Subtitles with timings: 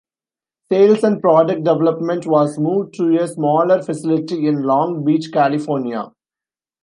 [0.71, 6.11] Sales and product development was moved to a smaller facility in Long Beach, California.